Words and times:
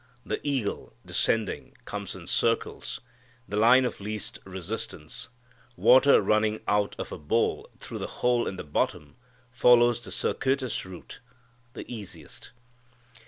The 0.25 0.41
eagle, 0.41 0.95
descending, 1.05 1.77
comes 1.85 2.15
in 2.15 2.25
circles, 2.25 3.01
the 3.47 3.55
line 3.55 3.85
of 3.85 4.01
least 4.01 4.39
resistance. 4.45 5.29
Water 5.77 6.19
running 6.23 6.61
out 6.67 6.95
of 6.97 7.11
a 7.11 7.19
bowl 7.19 7.69
through 7.79 7.99
the 7.99 8.07
hole 8.07 8.47
in 8.47 8.55
the 8.55 8.63
bottom 8.63 9.15
follows 9.51 9.99
the 9.99 10.11
circuitous 10.11 10.87
route 10.87 11.19
the 11.73 11.85
easiest. 11.87 12.49